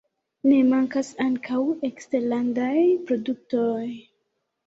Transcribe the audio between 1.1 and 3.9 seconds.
ankaŭ eksterlandaj produktoj.